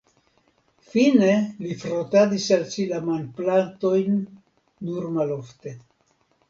Fine 0.93 1.27
li 1.65 1.75
frotadis 1.83 2.49
al 2.57 2.65
si 2.73 2.89
la 2.95 3.03
manplatojn 3.11 4.21
nur 4.91 5.11
malofte. 5.21 5.79